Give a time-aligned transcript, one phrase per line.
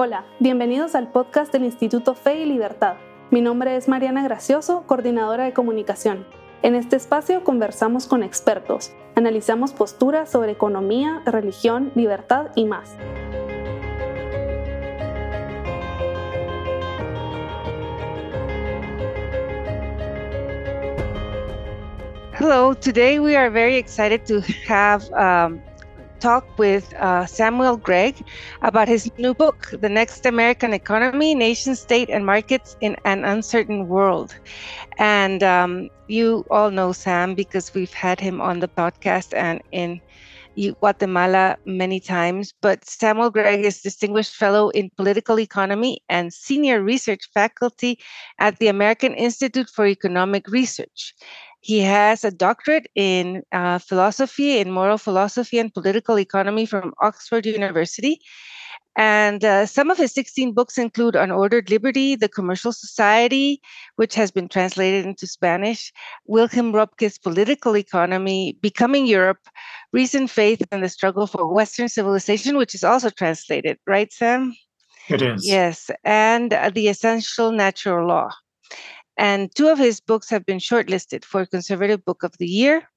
[0.00, 2.98] Hola, bienvenidos al podcast del Instituto Fe y Libertad.
[3.32, 6.24] Mi nombre es Mariana Gracioso, coordinadora de comunicación.
[6.62, 12.94] En este espacio conversamos con expertos, analizamos posturas sobre economía, religión, libertad y más.
[22.38, 25.60] Hello, today we are very excited to have um,
[26.20, 28.16] talk with uh, Samuel Gregg
[28.62, 33.88] about his new book, The Next American Economy Nation, State, and Markets in an Uncertain
[33.88, 34.34] World.
[34.98, 40.00] And um, you all know Sam because we've had him on the podcast and in
[40.80, 42.52] Guatemala many times.
[42.60, 47.98] But Samuel Gregg is Distinguished Fellow in Political Economy and Senior Research Faculty
[48.38, 51.14] at the American Institute for Economic Research.
[51.60, 57.46] He has a doctorate in uh, philosophy, in moral philosophy and political economy from Oxford
[57.46, 58.20] University.
[58.98, 63.60] And uh, some of his 16 books include On Ordered Liberty, The Commercial Society,
[63.94, 65.92] which has been translated into Spanish,
[66.26, 69.38] Wilhelm Röpke's Political Economy, Becoming Europe,
[69.92, 74.52] Reason, Faith, and the Struggle for Western Civilization, which is also translated, right, Sam?
[75.08, 75.46] It is.
[75.46, 78.30] Yes, and uh, The Essential Natural Law.
[79.18, 82.88] And two of his books have been shortlisted for Conservative Book of the Year.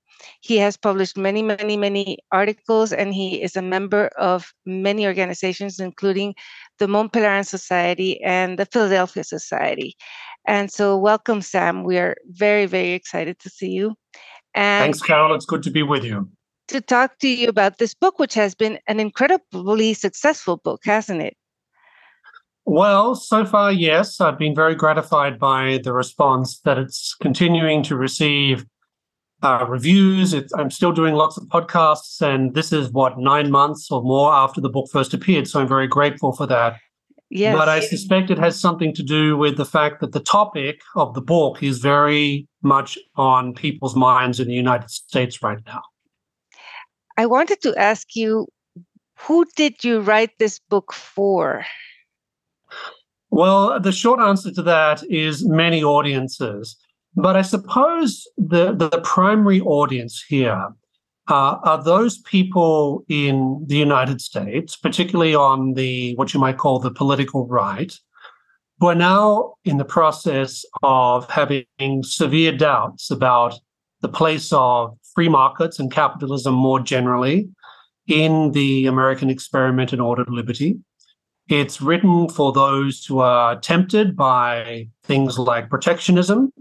[0.41, 5.79] He has published many, many, many articles, and he is a member of many organizations,
[5.79, 6.35] including
[6.77, 9.95] the Mont Pelerin Society and the Philadelphia Society.
[10.47, 11.83] And so, welcome, Sam.
[11.83, 13.95] We are very, very excited to see you.
[14.53, 15.33] And Thanks, Carroll.
[15.33, 16.29] It's good to be with you.
[16.67, 21.21] To talk to you about this book, which has been an incredibly successful book, hasn't
[21.21, 21.35] it?
[22.65, 24.21] Well, so far, yes.
[24.21, 28.65] I've been very gratified by the response that it's continuing to receive
[29.41, 30.33] uh, reviews.
[30.33, 34.31] It's, I'm still doing lots of podcasts, and this is what nine months or more
[34.31, 35.47] after the book first appeared.
[35.47, 36.77] So I'm very grateful for that.
[37.31, 37.57] Yes.
[37.57, 41.13] But I suspect it has something to do with the fact that the topic of
[41.13, 45.81] the book is very much on people's minds in the United States right now.
[47.17, 48.47] I wanted to ask you
[49.17, 51.65] who did you write this book for?
[53.31, 56.75] Well, the short answer to that is many audiences.
[57.15, 60.67] But I suppose the, the primary audience here
[61.29, 66.79] uh, are those people in the United States, particularly on the what you might call
[66.79, 67.97] the political right,
[68.79, 71.65] who are now in the process of having
[72.03, 73.59] severe doubts about
[74.01, 77.49] the place of free markets and capitalism more generally
[78.07, 80.79] in the American experiment in ordered liberty.
[81.49, 86.51] It's written for those who are tempted by things like protectionism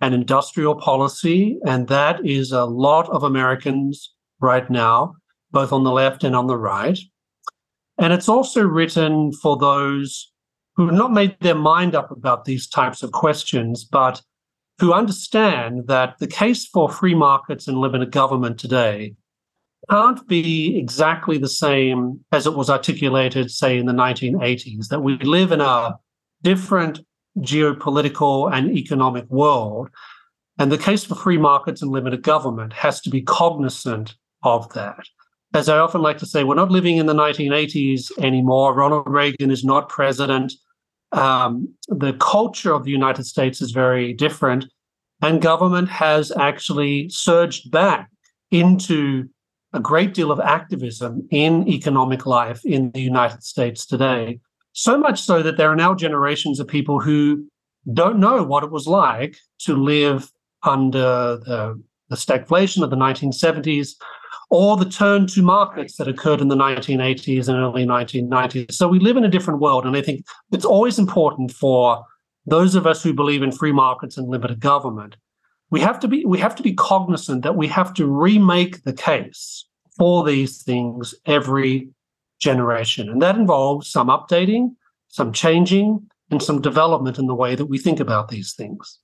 [0.00, 1.58] and industrial policy.
[1.66, 5.14] And that is a lot of Americans right now,
[5.50, 6.98] both on the left and on the right.
[7.98, 10.32] And it's also written for those
[10.74, 14.22] who have not made their mind up about these types of questions, but
[14.78, 19.14] who understand that the case for free markets and limited government today
[19.88, 25.16] can't be exactly the same as it was articulated, say, in the 1980s, that we
[25.18, 25.98] live in a
[26.42, 27.00] different
[27.38, 29.88] geopolitical and economic world.
[30.58, 35.04] And the case for free markets and limited government has to be cognizant of that.
[35.54, 38.74] As I often like to say, we're not living in the 1980s anymore.
[38.74, 40.52] Ronald Reagan is not president.
[41.12, 44.66] Um, the culture of the United States is very different.
[45.22, 48.10] And government has actually surged back
[48.50, 49.28] into
[49.72, 54.40] a great deal of activism in economic life in the United States today.
[54.72, 57.46] So much so that there are now generations of people who
[57.92, 60.30] don't know what it was like to live
[60.62, 63.94] under the, the stagflation of the 1970s
[64.50, 68.72] or the turn to markets that occurred in the 1980s and early 1990s.
[68.72, 69.86] So we live in a different world.
[69.86, 72.04] And I think it's always important for
[72.46, 75.16] those of us who believe in free markets and limited government
[75.70, 78.92] we have to be we have to be cognizant that we have to remake the
[78.92, 79.64] case
[80.00, 81.86] for these things every
[82.40, 84.70] generation and that involves some updating
[85.08, 86.00] some changing
[86.30, 88.98] and some development in the way that we think about these things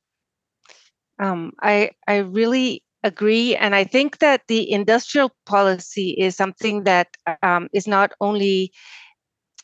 [1.19, 7.09] um, i i really agree and i think that the industrial policy is something that
[7.43, 8.73] um, is not only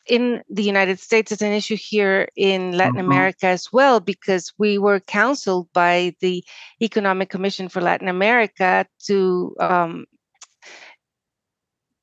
[0.05, 3.09] in the United States, it's an issue here in Latin mm-hmm.
[3.09, 6.43] America as well, because we were counseled by the
[6.81, 10.05] Economic Commission for Latin America to um,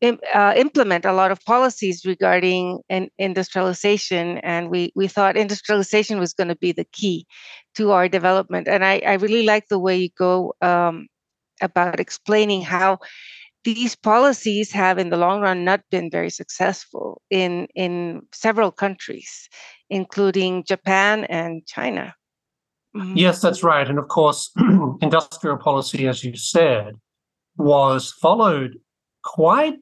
[0.02, 6.32] Uh, implement a lot of policies regarding in, industrialization, and we we thought industrialization was
[6.32, 7.26] going to be the key
[7.74, 8.66] to our development.
[8.66, 11.06] And I, I really like the way you go um,
[11.60, 12.98] about explaining how
[13.64, 19.48] these policies have in the long run not been very successful in in several countries
[19.90, 22.14] including japan and china
[22.96, 23.16] mm-hmm.
[23.16, 24.50] yes that's right and of course
[25.02, 26.94] industrial policy as you said
[27.58, 28.78] was followed
[29.24, 29.74] quite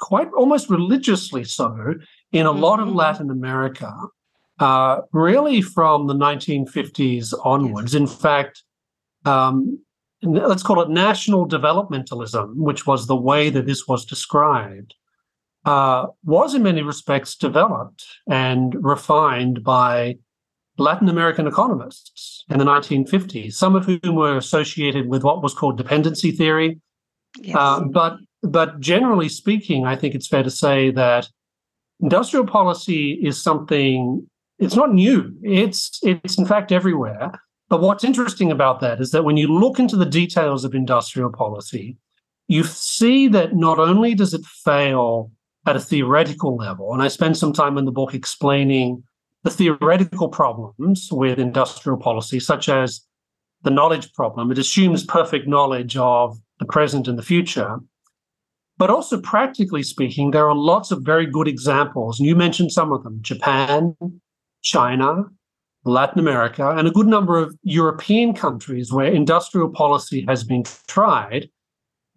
[0.00, 1.94] quite almost religiously so
[2.32, 2.60] in a mm-hmm.
[2.60, 2.96] lot of mm-hmm.
[2.96, 3.92] latin america
[4.58, 8.62] uh, really from the 1950s onwards in fact
[9.24, 9.78] um,
[10.22, 14.94] let's call it national developmentalism, which was the way that this was described,
[15.64, 20.16] uh, was in many respects developed and refined by
[20.78, 25.76] Latin American economists in the 1950s, some of whom were associated with what was called
[25.76, 26.80] dependency theory.
[27.38, 27.56] Yes.
[27.56, 31.28] Uh, but but generally speaking, I think it's fair to say that
[32.00, 34.26] industrial policy is something.
[34.58, 35.34] It's not new.
[35.42, 37.32] It's it's in fact everywhere.
[37.68, 41.30] But what's interesting about that is that when you look into the details of industrial
[41.30, 41.96] policy,
[42.48, 45.30] you see that not only does it fail
[45.66, 49.04] at a theoretical level, and I spend some time in the book explaining
[49.44, 53.02] the theoretical problems with industrial policy, such as
[53.62, 54.50] the knowledge problem.
[54.50, 57.78] It assumes perfect knowledge of the present and the future.
[58.80, 62.18] But also, practically speaking, there are lots of very good examples.
[62.18, 63.94] And you mentioned some of them Japan,
[64.62, 65.24] China,
[65.84, 71.50] Latin America, and a good number of European countries where industrial policy has been tried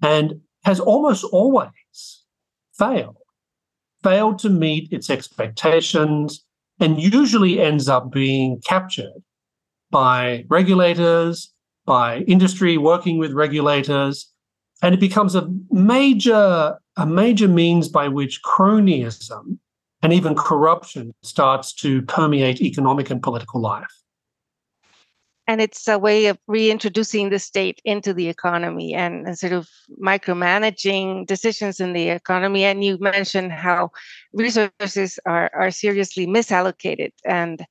[0.01, 2.23] and has almost always
[2.79, 3.17] failed,
[4.01, 6.45] failed to meet its expectations,
[6.79, 9.21] and usually ends up being captured
[9.91, 11.53] by regulators,
[11.85, 14.32] by industry working with regulators,
[14.83, 19.57] and it becomes a major a major means by which cronyism
[20.03, 24.02] and even corruption starts to permeate economic and political life.
[25.45, 29.67] And it's a way of reintroducing the state into the economy and, and, sort of
[30.01, 32.63] micromanaging decisions in the economy.
[32.63, 33.91] And you mentioned how
[34.31, 37.11] resources are, are seriously misallocated.
[37.25, 37.65] And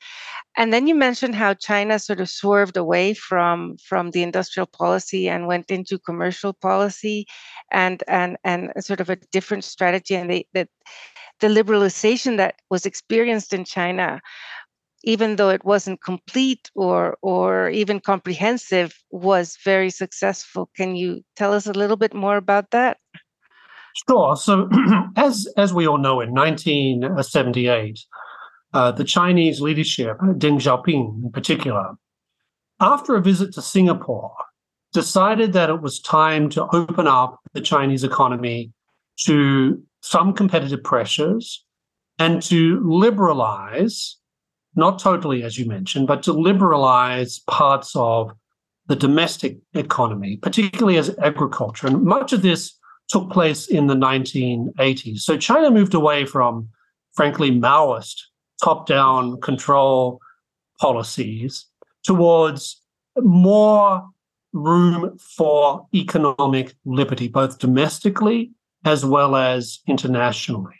[0.58, 5.28] and then you mentioned how China sort of swerved away from from the industrial policy
[5.28, 7.26] and went into commercial policy
[7.70, 10.14] and and and sort of a different strategy.
[10.14, 10.68] And they that
[11.40, 14.20] the liberalization that was experienced in China,
[15.04, 20.70] even though it wasn't complete or or even comprehensive, was very successful.
[20.76, 22.98] Can you tell us a little bit more about that?
[24.08, 24.36] Sure.
[24.36, 24.68] So,
[25.16, 28.00] as as we all know, in 1978,
[28.72, 31.94] uh, the Chinese leadership, Deng Xiaoping in particular,
[32.80, 34.34] after a visit to Singapore,
[34.92, 38.72] decided that it was time to open up the Chinese economy
[39.24, 41.64] to some competitive pressures
[42.18, 44.16] and to liberalize,
[44.74, 48.32] not totally, as you mentioned, but to liberalize parts of
[48.86, 51.86] the domestic economy, particularly as agriculture.
[51.86, 52.74] And much of this
[53.08, 55.20] took place in the 1980s.
[55.20, 56.68] So China moved away from,
[57.14, 58.22] frankly, Maoist
[58.62, 60.20] top down control
[60.80, 61.66] policies
[62.04, 62.80] towards
[63.18, 64.08] more
[64.52, 68.52] room for economic liberty, both domestically
[68.84, 70.74] as well as internationally.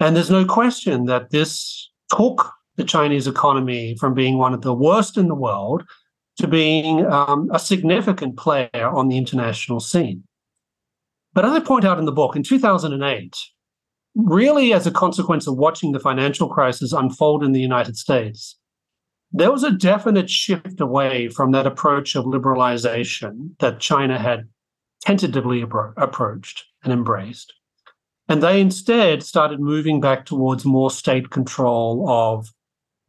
[0.00, 4.74] And there's no question that this took the Chinese economy from being one of the
[4.74, 5.84] worst in the world
[6.38, 10.24] to being um, a significant player on the international scene.
[11.32, 13.36] But as I point out in the book, in 2008,
[14.14, 18.56] really as a consequence of watching the financial crisis unfold in the United States,
[19.32, 24.48] there was a definite shift away from that approach of liberalization that China had
[25.02, 27.52] tentatively appro- approached and embraced.
[28.28, 32.48] And they instead started moving back towards more state control of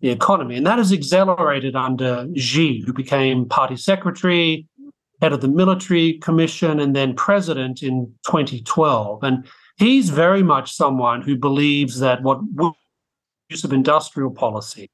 [0.01, 0.55] the economy.
[0.55, 4.67] And that has accelerated under Xi, who became party secretary,
[5.21, 9.23] head of the military commission, and then president in 2012.
[9.23, 9.47] And
[9.77, 12.41] he's very much someone who believes that what
[13.49, 14.89] use of industrial policy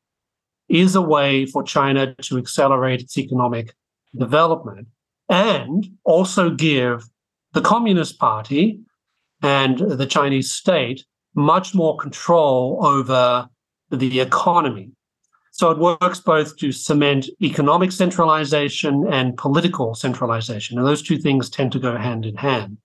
[0.69, 3.73] is a way for China to accelerate its economic
[4.17, 4.87] development
[5.29, 7.03] and also give
[7.53, 8.79] the Communist Party
[9.41, 11.05] and the Chinese state
[11.35, 13.49] much more control over
[13.91, 14.91] the economy.
[15.51, 20.77] So it works both to cement economic centralization and political centralization.
[20.77, 22.77] And those two things tend to go hand in hand.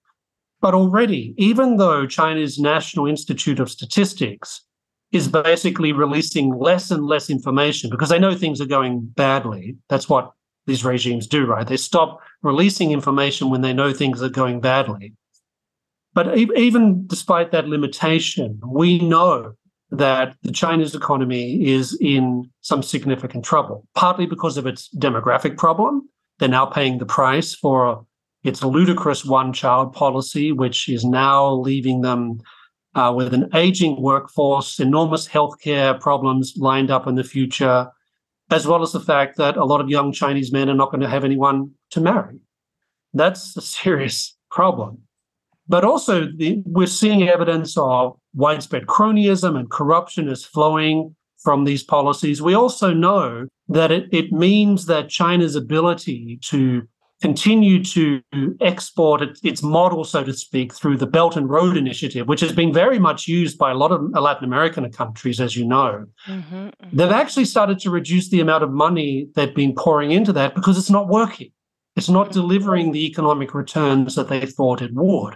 [0.59, 4.63] But already, even though China's National Institute of Statistics
[5.11, 10.09] is basically releasing less and less information because they know things are going badly, that's
[10.09, 10.33] what
[10.65, 11.65] these regimes do, right?
[11.65, 15.13] They stop releasing information when they know things are going badly.
[16.13, 19.53] But even despite that limitation, we know
[19.91, 26.09] that the Chinese economy is in some significant trouble, partly because of its demographic problem.
[26.39, 28.05] They're now paying the price for
[28.43, 32.41] its ludicrous one child policy, which is now leaving them
[32.95, 37.87] uh, with an aging workforce, enormous healthcare problems lined up in the future,
[38.49, 41.01] as well as the fact that a lot of young Chinese men are not going
[41.01, 42.39] to have anyone to marry.
[43.13, 45.06] That's a serious problem.
[45.69, 51.83] But also, the, we're seeing evidence of widespread cronyism and corruption is flowing from these
[51.83, 52.41] policies.
[52.41, 56.87] We also know that it, it means that China's ability to
[57.21, 58.21] continue to
[58.61, 62.71] export its model, so to speak, through the Belt and Road Initiative, which has been
[62.71, 66.05] very much used by a lot of Latin American countries, as you know.
[66.27, 66.95] Mm-hmm, mm-hmm.
[66.95, 70.77] They've actually started to reduce the amount of money they've been pouring into that because
[70.77, 71.49] it's not working.
[71.95, 75.35] It's not delivering the economic returns that they thought it would.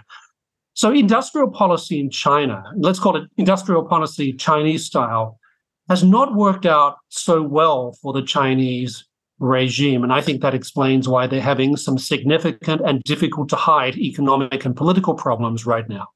[0.74, 5.38] So, industrial policy in China, let's call it industrial policy Chinese style,
[5.88, 9.04] has not worked out so well for the Chinese
[9.38, 10.02] regime.
[10.02, 14.64] And I think that explains why they're having some significant and difficult to hide economic
[14.64, 16.06] and political problems right now.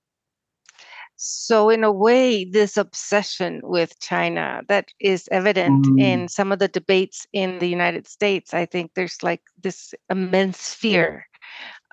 [1.16, 6.00] So, in a way, this obsession with China that is evident mm.
[6.00, 10.74] in some of the debates in the United States, I think there's like this immense
[10.74, 11.26] fear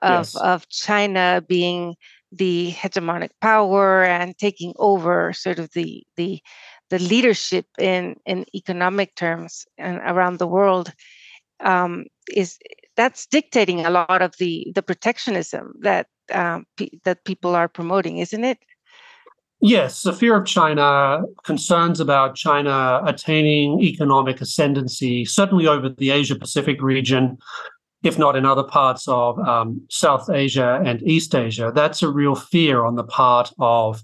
[0.01, 0.35] of, yes.
[0.35, 1.95] of China being
[2.35, 6.41] the hegemonic power and taking over sort of the the
[6.89, 10.93] the leadership in in economic terms and around the world
[11.63, 12.57] um, is
[12.95, 18.17] that's dictating a lot of the the protectionism that um, pe- that people are promoting,
[18.17, 18.59] isn't it?
[19.65, 26.35] Yes, the fear of China, concerns about China attaining economic ascendancy, certainly over the Asia
[26.35, 27.37] Pacific region,
[28.03, 31.71] if not in other parts of um, South Asia and East Asia.
[31.73, 34.03] That's a real fear on the part of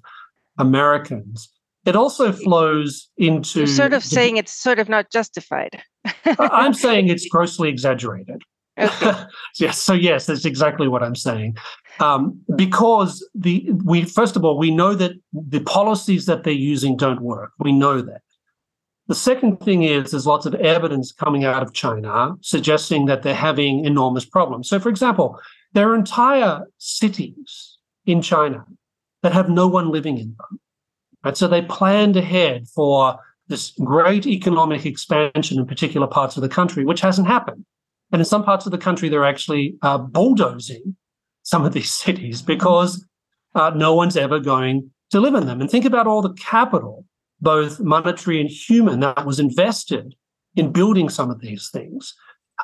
[0.58, 1.50] Americans.
[1.86, 3.60] It also flows into.
[3.60, 5.82] You're sort of the, saying it's sort of not justified.
[6.26, 8.42] I'm saying it's grossly exaggerated.
[8.78, 9.24] Okay.
[9.58, 9.78] yes.
[9.80, 11.58] So yes, that's exactly what I'm saying.
[12.00, 16.96] Um, because the we first of all we know that the policies that they're using
[16.96, 17.52] don't work.
[17.60, 18.22] We know that.
[19.10, 23.34] The second thing is there's lots of evidence coming out of China suggesting that they're
[23.34, 24.70] having enormous problems.
[24.70, 25.40] So, for example,
[25.74, 28.64] there are entire cities in China
[29.24, 30.60] that have no one living in them.
[31.24, 31.36] Right?
[31.36, 36.86] So they planned ahead for this great economic expansion in particular parts of the country,
[36.86, 37.66] which hasn't happened.
[38.12, 40.96] And in some parts of the country, they're actually uh, bulldozing
[41.42, 43.04] some of these cities because
[43.56, 45.62] uh, no one's ever going to live in them.
[45.62, 47.06] And think about all the capital,
[47.42, 50.16] both monetary and human, that was invested
[50.56, 52.14] in building some of these things.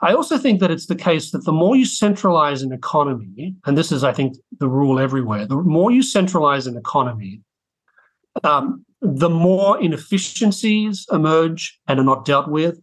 [0.01, 3.77] I also think that it's the case that the more you centralize an economy, and
[3.77, 7.41] this is, I think, the rule everywhere, the more you centralize an economy,
[8.44, 12.77] um, the more inefficiencies emerge and are not dealt with.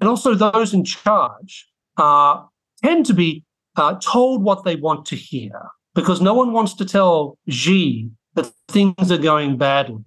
[0.00, 2.42] And also, those in charge uh,
[2.82, 3.44] tend to be
[3.76, 8.50] uh, told what they want to hear because no one wants to tell Xi that
[8.68, 10.04] things are going badly.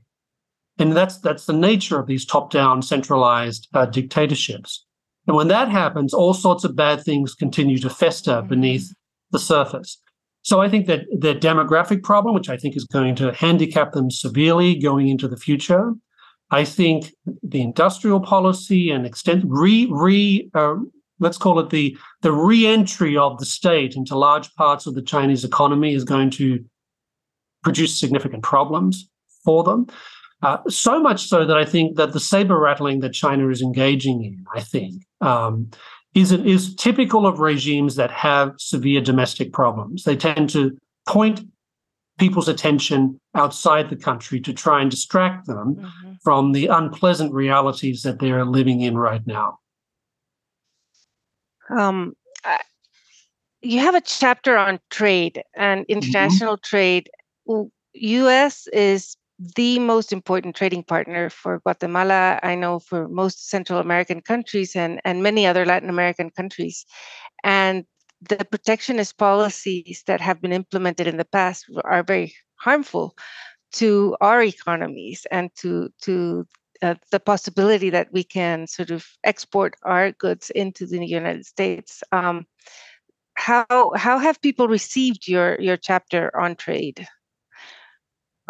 [0.80, 4.86] And that's that's the nature of these top-down centralized uh, dictatorships.
[5.28, 8.48] And when that happens, all sorts of bad things continue to fester mm-hmm.
[8.48, 8.94] beneath
[9.32, 10.02] the surface.
[10.42, 14.10] So I think that the demographic problem, which I think is going to handicap them
[14.10, 15.94] severely going into the future,
[16.50, 20.76] I think the industrial policy and extent re re uh,
[21.20, 25.44] let's call it the the re-entry of the state into large parts of the Chinese
[25.44, 26.64] economy is going to
[27.64, 29.10] produce significant problems
[29.44, 29.88] for them.
[30.42, 34.24] Uh, so much so that I think that the saber rattling that China is engaging
[34.24, 35.70] in, I think, um,
[36.16, 40.04] is is typical of regimes that have severe domestic problems.
[40.04, 40.78] They tend to
[41.08, 41.42] point
[42.18, 46.12] people's attention outside the country to try and distract them mm-hmm.
[46.24, 49.58] from the unpleasant realities that they're living in right now.
[51.70, 52.14] Um,
[53.62, 55.92] you have a chapter on trade and mm-hmm.
[55.92, 56.70] international mm-hmm.
[56.70, 57.10] trade.
[57.94, 58.68] U.S.
[58.68, 64.76] is the most important trading partner for Guatemala, I know for most Central American countries
[64.76, 66.86] and, and many other Latin American countries.
[67.44, 67.86] And
[68.22, 73.16] the protectionist policies that have been implemented in the past are very harmful
[73.72, 76.46] to our economies and to to
[76.82, 82.04] uh, the possibility that we can sort of export our goods into the United States.
[82.12, 82.46] Um,
[83.36, 87.08] how how have people received your your chapter on trade?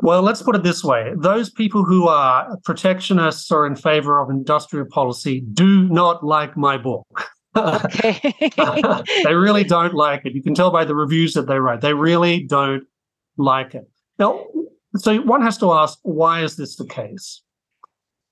[0.01, 4.29] Well, let's put it this way those people who are protectionists or in favor of
[4.29, 7.29] industrial policy do not like my book.
[7.55, 8.33] Okay.
[9.23, 10.33] they really don't like it.
[10.33, 11.81] You can tell by the reviews that they write.
[11.81, 12.83] They really don't
[13.37, 13.89] like it.
[14.17, 14.45] Now,
[14.97, 17.41] so one has to ask, why is this the case?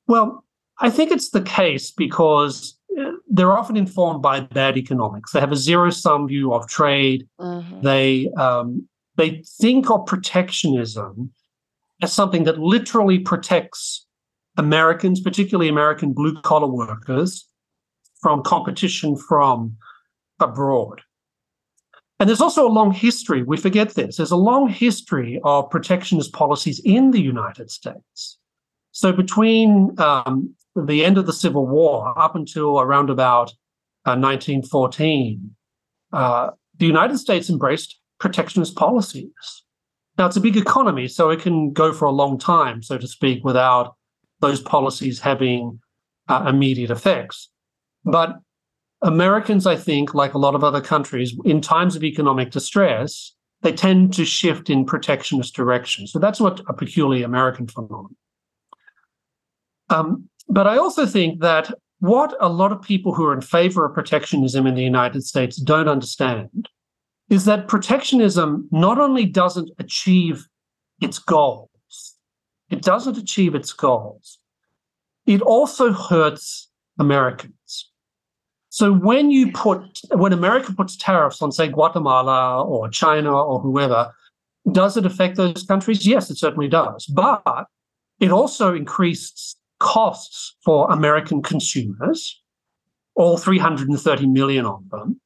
[0.07, 0.45] Well,
[0.79, 5.31] I think it's the case because uh, they're often informed by bad economics.
[5.31, 7.27] They have a zero sum view of trade.
[7.39, 7.81] Mm-hmm.
[7.81, 11.31] They um, they think of protectionism
[12.01, 14.05] as something that literally protects
[14.57, 17.47] Americans, particularly American blue collar workers,
[18.21, 19.77] from competition from
[20.39, 21.01] abroad.
[22.19, 26.33] And there's also a long history, we forget this, there's a long history of protectionist
[26.33, 28.39] policies in the United States.
[28.91, 33.51] So between um, the end of the Civil War up until around about
[34.05, 35.55] uh, 1914,
[36.13, 36.49] uh,
[36.79, 39.63] the United States embraced protectionist policies.
[40.17, 43.07] Now, it's a big economy, so it can go for a long time, so to
[43.07, 43.95] speak, without
[44.39, 45.79] those policies having
[46.27, 47.49] uh, immediate effects.
[48.03, 48.37] But
[49.01, 53.71] Americans, I think, like a lot of other countries, in times of economic distress, they
[53.71, 56.11] tend to shift in protectionist directions.
[56.11, 58.15] So that's what a peculiarly American phenomenon.
[59.89, 63.85] Um, but I also think that what a lot of people who are in favor
[63.85, 66.69] of protectionism in the United States don't understand
[67.29, 70.47] is that protectionism not only doesn't achieve
[71.01, 71.69] its goals,
[72.69, 74.39] it doesn't achieve its goals,
[75.25, 76.69] it also hurts
[76.99, 77.91] Americans.
[78.69, 84.13] So when you put when America puts tariffs on, say, Guatemala or China or whoever,
[84.71, 86.05] does it affect those countries?
[86.05, 87.05] Yes, it certainly does.
[87.07, 87.67] But
[88.19, 92.41] it also increases costs for American consumers,
[93.15, 95.19] all 330 million of them.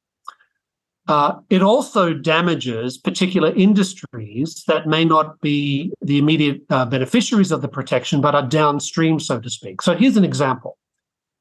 [1.08, 7.60] Uh, it also damages particular industries that may not be the immediate uh, beneficiaries of
[7.60, 9.82] the protection, but are downstream, so to speak.
[9.82, 10.78] So here's an example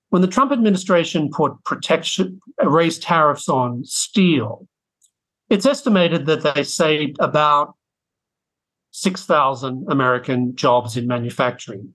[0.10, 4.68] when the Trump administration put protection, raised tariffs on steel,
[5.50, 7.76] it's estimated that they saved about
[8.92, 11.94] 6,000 American jobs in manufacturing.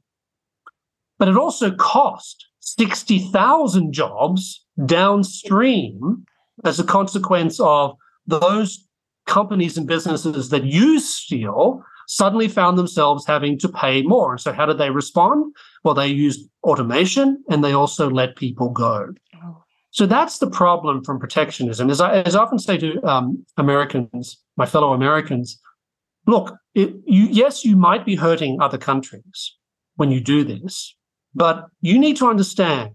[1.19, 6.25] But it also cost 60,000 jobs downstream
[6.65, 7.97] as a consequence of
[8.27, 8.87] those
[9.27, 14.33] companies and businesses that use steel suddenly found themselves having to pay more.
[14.33, 15.55] And so, how did they respond?
[15.85, 19.13] Well, they used automation and they also let people go.
[19.35, 19.65] Oh.
[19.91, 21.91] So that's the problem from protectionism.
[21.91, 25.59] As I, as I often say to um, Americans, my fellow Americans,
[26.27, 29.57] look, it, you, yes, you might be hurting other countries
[29.95, 30.95] when you do this,
[31.35, 32.91] but you need to understand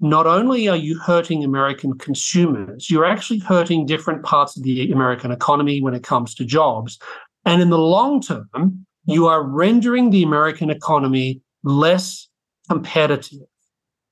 [0.00, 5.30] not only are you hurting American consumers, you're actually hurting different parts of the American
[5.30, 6.98] economy when it comes to jobs.
[7.44, 12.28] And in the long term, you are rendering the American economy less
[12.68, 13.46] competitive.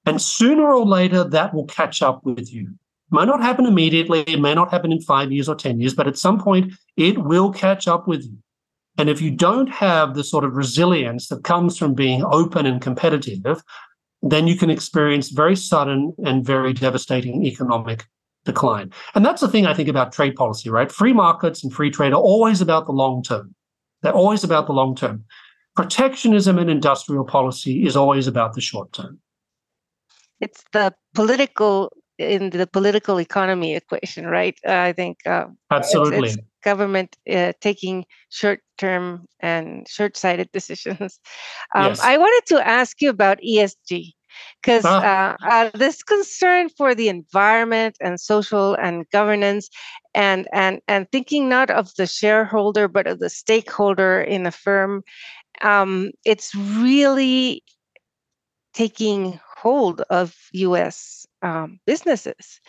[0.07, 2.63] And sooner or later, that will catch up with you.
[2.63, 4.21] It might not happen immediately.
[4.21, 7.19] It may not happen in five years or 10 years, but at some point, it
[7.19, 8.37] will catch up with you.
[8.97, 12.81] And if you don't have the sort of resilience that comes from being open and
[12.81, 13.63] competitive,
[14.25, 18.07] then you can experience very sudden and very devastating economic
[18.45, 18.91] decline.
[19.15, 20.91] And that's the thing I think about trade policy, right?
[20.91, 23.55] Free markets and free trade are always about the long term.
[24.03, 25.25] They're always about the long term.
[25.77, 29.19] Protectionism and industrial policy is always about the short term.
[30.41, 34.57] It's the political in the political economy equation, right?
[34.67, 38.05] I think uh, absolutely it's, it's government uh, taking
[38.79, 41.21] short-term and short-sighted decisions.
[41.75, 42.01] Um, yes.
[42.01, 44.13] I wanted to ask you about ESG
[44.63, 49.69] because uh, uh, this concern for the environment and social and governance
[50.15, 55.03] and and and thinking not of the shareholder but of the stakeholder in a firm
[55.63, 57.65] um, it's really
[58.73, 62.61] taking hold of us um, businesses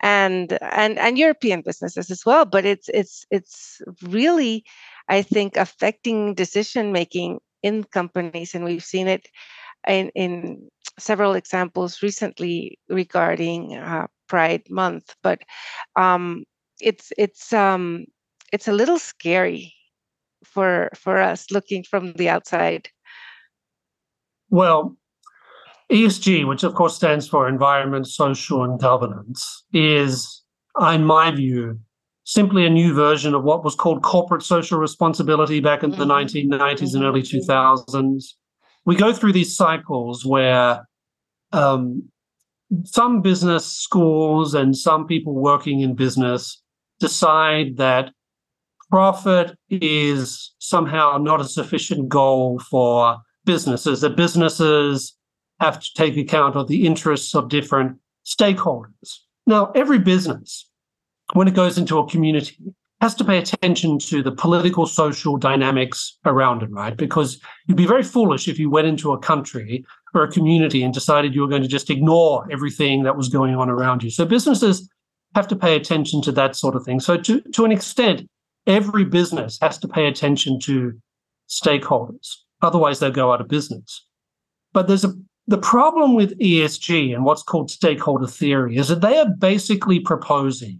[0.00, 4.64] and and and european businesses as well but it's it's it's really
[5.08, 9.28] i think affecting decision making in companies and we've seen it
[9.86, 15.40] in, in several examples recently regarding uh, Pride Month, but
[15.96, 16.44] um,
[16.80, 18.06] it's it's um,
[18.52, 19.74] it's a little scary
[20.44, 22.88] for for us looking from the outside.
[24.50, 24.96] Well,
[25.90, 30.42] ESG, which of course stands for Environment, Social, and Governance, is,
[30.92, 31.78] in my view,
[32.24, 36.00] simply a new version of what was called corporate social responsibility back in mm-hmm.
[36.00, 38.34] the 1990s and early 2000s
[38.88, 40.88] we go through these cycles where
[41.52, 42.08] um,
[42.84, 46.62] some business schools and some people working in business
[46.98, 48.10] decide that
[48.90, 55.14] profit is somehow not a sufficient goal for businesses, that businesses
[55.60, 59.18] have to take account of the interests of different stakeholders.
[59.46, 60.68] Now, every business,
[61.32, 62.56] when it goes into a community,
[63.00, 66.96] has to pay attention to the political social dynamics around it, right?
[66.96, 70.92] Because you'd be very foolish if you went into a country or a community and
[70.92, 74.10] decided you were going to just ignore everything that was going on around you.
[74.10, 74.88] So businesses
[75.34, 76.98] have to pay attention to that sort of thing.
[76.98, 78.28] So to, to an extent,
[78.66, 80.98] every business has to pay attention to
[81.48, 82.34] stakeholders.
[82.62, 84.04] Otherwise, they'll go out of business.
[84.72, 85.14] But there's a
[85.48, 90.78] the problem with ESG and what's called stakeholder theory is that they are basically proposing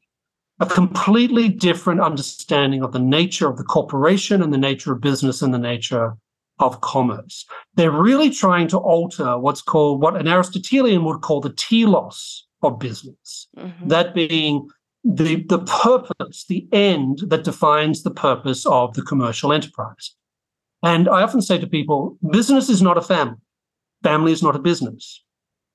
[0.60, 5.40] a completely different understanding of the nature of the corporation and the nature of business
[5.40, 6.14] and the nature
[6.58, 7.46] of commerce.
[7.76, 12.78] They're really trying to alter what's called what an Aristotelian would call the telos of
[12.78, 13.48] business.
[13.56, 13.88] Mm-hmm.
[13.88, 14.68] That being
[15.02, 20.14] the, the purpose, the end that defines the purpose of the commercial enterprise.
[20.82, 23.38] And I often say to people, business is not a family.
[24.02, 25.22] Family is not a business.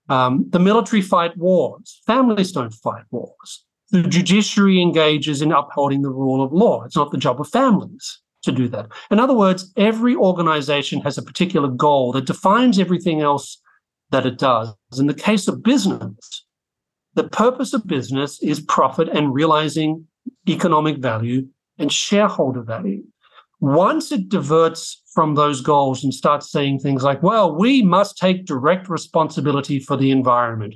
[0.09, 2.01] Um, the military fight wars.
[2.05, 3.65] Families don't fight wars.
[3.91, 6.83] The judiciary engages in upholding the rule of law.
[6.83, 8.88] It's not the job of families to do that.
[9.12, 13.62] In other words, every organization has a particular goal that defines everything else
[14.12, 14.73] that it does.
[14.97, 16.45] In the case of business,
[17.15, 20.07] the purpose of business is profit and realizing
[20.47, 23.03] economic value and shareholder value.
[23.63, 28.43] Once it diverts from those goals and starts saying things like, well, we must take
[28.43, 30.76] direct responsibility for the environment.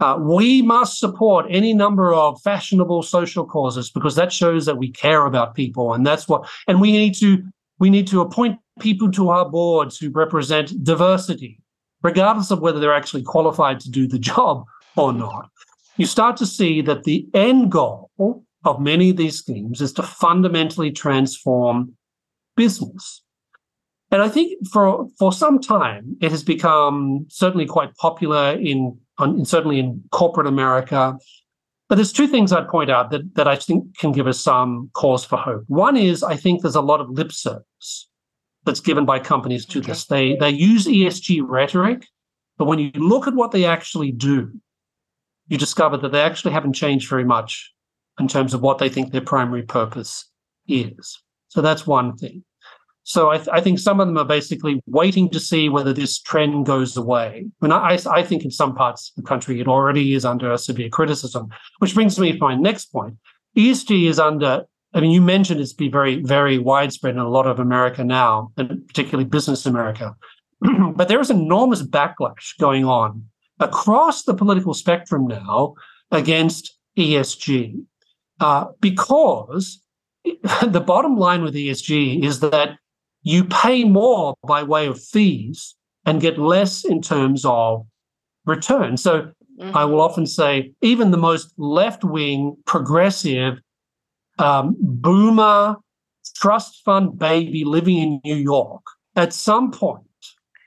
[0.00, 4.90] Uh, we must support any number of fashionable social causes because that shows that we
[4.90, 6.48] care about people, and that's what.
[6.66, 7.44] And we need to
[7.78, 11.60] we need to appoint people to our boards who represent diversity,
[12.02, 14.64] regardless of whether they're actually qualified to do the job
[14.96, 15.48] or not.
[15.96, 18.10] You start to see that the end goal
[18.64, 21.95] of many of these schemes is to fundamentally transform
[22.56, 23.22] business.
[24.10, 29.44] And I think for for some time it has become certainly quite popular in, in
[29.44, 31.18] certainly in corporate America.
[31.88, 34.90] But there's two things I'd point out that, that I think can give us some
[34.94, 35.64] cause for hope.
[35.68, 38.08] One is I think there's a lot of lip service
[38.64, 39.88] that's given by companies to okay.
[39.88, 40.06] this.
[40.06, 42.06] They they use ESG rhetoric,
[42.58, 44.52] but when you look at what they actually do,
[45.48, 47.72] you discover that they actually haven't changed very much
[48.18, 50.30] in terms of what they think their primary purpose
[50.68, 51.22] is.
[51.48, 52.44] So that's one thing.
[53.08, 56.18] So I, th- I, think some of them are basically waiting to see whether this
[56.18, 57.46] trend goes away.
[57.62, 60.56] I mean, I, I, think in some parts of the country it already is under
[60.56, 61.46] severe criticism,
[61.78, 63.14] which brings me to my next point.
[63.56, 67.46] ESG is under, I mean, you mentioned it's be very, very widespread in a lot
[67.46, 70.16] of America now, and particularly business America.
[70.96, 73.24] but there is enormous backlash going on
[73.60, 75.74] across the political spectrum now
[76.10, 77.84] against ESG
[78.40, 79.80] uh, because
[80.66, 82.78] the bottom line with ESG is that
[83.26, 87.84] you pay more by way of fees and get less in terms of
[88.44, 88.96] return.
[88.96, 89.76] So mm-hmm.
[89.76, 93.58] I will often say, even the most left wing, progressive,
[94.38, 95.74] um, boomer
[96.36, 98.82] trust fund baby living in New York
[99.16, 100.04] at some point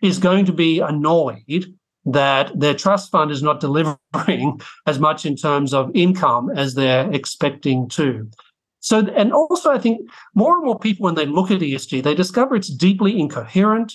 [0.02, 1.66] is going to be annoyed
[2.04, 7.10] that their trust fund is not delivering as much in terms of income as they're
[7.14, 8.30] expecting to.
[8.80, 12.16] So, and also, I think more and more people, when they look at ESG, they
[12.16, 13.94] discover it's deeply incoherent.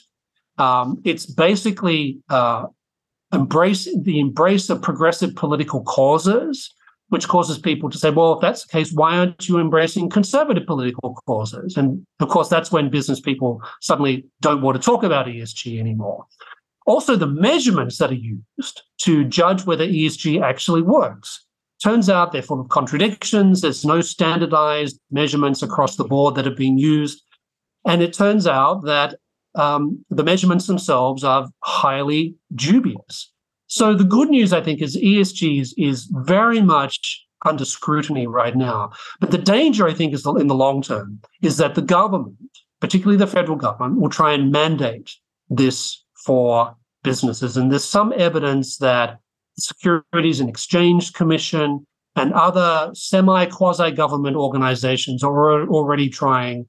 [0.59, 2.67] Um, it's basically uh,
[3.33, 6.73] embrace the embrace of progressive political causes,
[7.09, 10.67] which causes people to say, "Well, if that's the case, why aren't you embracing conservative
[10.67, 15.27] political causes?" And of course, that's when business people suddenly don't want to talk about
[15.27, 16.27] ESG anymore.
[16.87, 21.45] Also, the measurements that are used to judge whether ESG actually works
[21.83, 23.61] Turns out they're full of contradictions.
[23.61, 27.23] There's no standardized measurements across the board that have been used.
[27.87, 29.17] And it turns out that
[29.55, 33.33] um, the measurements themselves are highly dubious.
[33.67, 38.57] So the good news, I think, is ESG is, is very much under scrutiny right
[38.57, 38.91] now.
[39.21, 42.37] But the danger, I think, is in the long term, is that the government,
[42.81, 45.15] particularly the federal government, will try and mandate
[45.51, 47.57] this for businesses.
[47.57, 49.19] And there's some evidence that
[49.59, 51.87] Securities and Exchange Commission,
[52.17, 56.67] and other semi quasi government organizations are already trying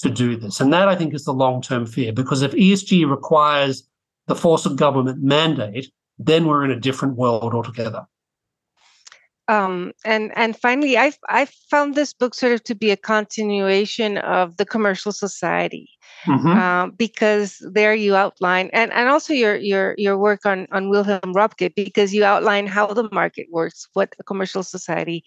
[0.00, 0.60] to do this.
[0.60, 3.86] And that I think is the long term fear, because if ESG requires
[4.26, 8.06] the force of government mandate, then we're in a different world altogether.
[9.48, 14.18] Um, and and finally, I I found this book sort of to be a continuation
[14.18, 15.88] of the Commercial Society,
[16.26, 16.48] mm-hmm.
[16.48, 21.34] uh, because there you outline and and also your your your work on on Wilhelm
[21.34, 25.24] Röpke because you outline how the market works, what a commercial society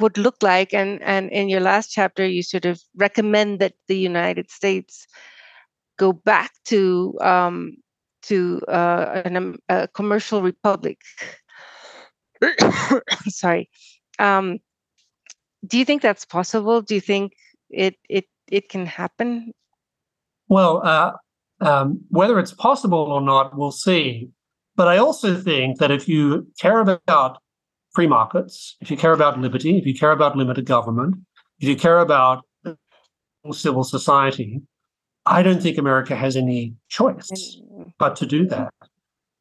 [0.00, 3.98] would look like, and and in your last chapter you sort of recommend that the
[3.98, 5.06] United States
[5.98, 7.76] go back to um,
[8.22, 10.98] to uh, an, um, a commercial republic.
[13.28, 13.68] Sorry.
[14.18, 14.58] Um,
[15.66, 16.82] do you think that's possible?
[16.82, 17.32] Do you think
[17.70, 19.52] it it it can happen?
[20.48, 21.12] Well, uh,
[21.60, 24.30] um, whether it's possible or not, we'll see.
[24.76, 27.38] But I also think that if you care about
[27.92, 31.16] free markets, if you care about liberty, if you care about limited government,
[31.58, 32.44] if you care about
[33.52, 34.62] civil society,
[35.26, 37.92] I don't think America has any choice mm.
[37.98, 38.72] but to do that.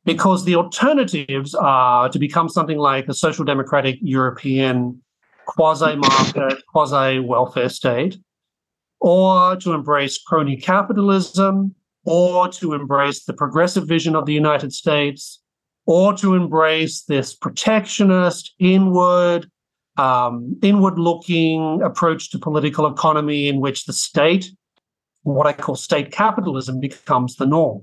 [0.08, 5.02] Because the alternatives are to become something like a social democratic European
[5.48, 8.18] quasi market, quasi welfare state,
[9.02, 15.42] or to embrace crony capitalism, or to embrace the progressive vision of the United States,
[15.86, 19.52] or to embrace this protectionist, inward,
[19.98, 24.46] um, inward looking approach to political economy in which the state,
[25.24, 27.82] what I call state capitalism, becomes the norm.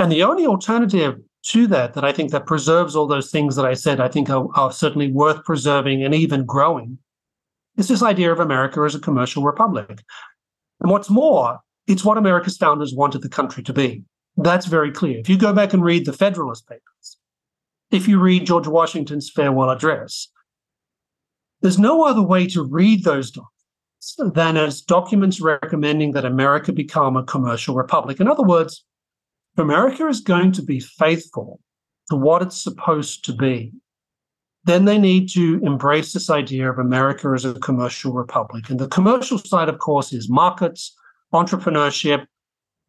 [0.00, 3.66] And the only alternative to that, that I think that preserves all those things that
[3.66, 6.96] I said, I think are, are certainly worth preserving and even growing,
[7.76, 10.02] is this idea of America as a commercial republic.
[10.80, 14.02] And what's more, it's what America's founders wanted the country to be.
[14.38, 15.18] That's very clear.
[15.18, 17.18] If you go back and read the Federalist Papers,
[17.90, 20.28] if you read George Washington's farewell address,
[21.60, 27.18] there's no other way to read those documents than as documents recommending that America become
[27.18, 28.18] a commercial republic.
[28.18, 28.82] In other words,
[29.56, 31.60] America is going to be faithful
[32.08, 33.72] to what it's supposed to be,
[34.64, 38.68] then they need to embrace this idea of America as a commercial republic.
[38.68, 40.94] And the commercial side, of course, is markets,
[41.32, 42.26] entrepreneurship,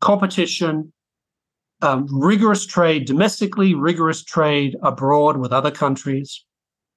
[0.02, 0.92] competition,
[1.82, 6.44] um, rigorous trade domestically, rigorous trade abroad with other countries.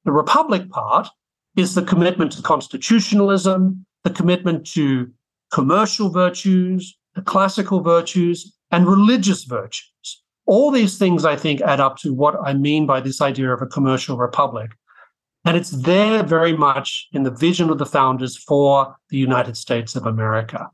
[0.04, 1.08] The republic part
[1.56, 5.10] is the commitment to constitutionalism, the commitment to
[5.52, 10.22] commercial virtues, classical virtues, and religious virtues.
[10.46, 13.62] All these things, I think, add up to what I mean by this idea of
[13.62, 14.72] a commercial republic.
[15.44, 19.94] And it's there very much in the vision of the founders for the United States
[19.94, 20.68] of America.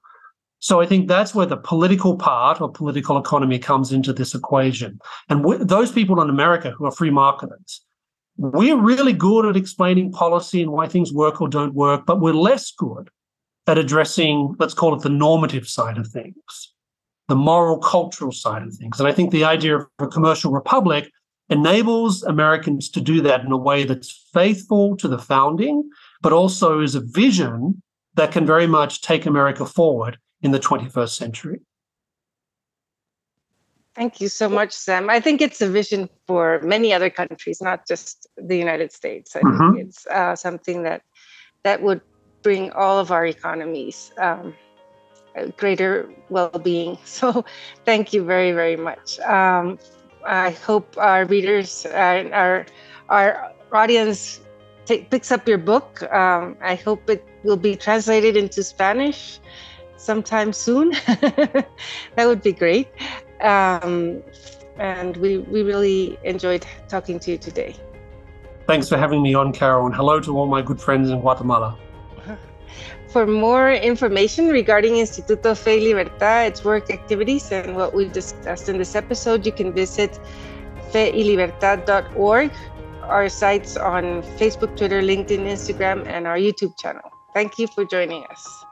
[0.60, 5.00] So I think that's where the political part or political economy comes into this equation.
[5.28, 7.82] And those people in America who are free marketers,
[8.36, 12.32] we're really good at explaining policy and why things work or don't work, but we're
[12.32, 13.10] less good
[13.70, 16.74] at addressing, let's call it the normative side of things,
[17.28, 18.98] the moral cultural side of things.
[18.98, 21.10] And I think the idea of a commercial republic
[21.48, 25.88] enables Americans to do that in a way that's faithful to the founding,
[26.20, 27.82] but also is a vision
[28.14, 31.60] that can very much take America forward in the 21st century.
[33.94, 35.10] Thank you so much, Sam.
[35.10, 39.36] I think it's a vision for many other countries, not just the United States.
[39.36, 39.74] I mm-hmm.
[39.74, 41.02] think it's uh, something that
[41.64, 42.00] that would
[42.42, 44.54] bring all of our economies um,
[45.56, 46.98] greater well-being.
[47.04, 47.44] So,
[47.84, 49.18] thank you very, very much.
[49.20, 49.78] Um,
[50.26, 52.66] I hope our readers and our
[53.08, 54.40] our audience
[54.86, 56.02] picks up your book.
[56.12, 59.40] Um, I hope it will be translated into Spanish
[59.96, 60.90] sometime soon.
[61.06, 61.66] that
[62.26, 62.88] would be great.
[63.40, 64.22] Um,
[64.78, 67.76] and we, we really enjoyed talking to you today.
[68.66, 71.78] Thanks for having me on, Carroll, and hello to all my good friends in Guatemala.
[73.08, 78.68] For more information regarding Instituto Fe y Libertad, its work activities, and what we've discussed
[78.68, 80.20] in this episode, you can visit
[80.92, 82.52] feylibertad.org,
[83.02, 87.10] our sites on Facebook, Twitter, LinkedIn, Instagram, and our YouTube channel.
[87.34, 88.64] Thank you for joining us.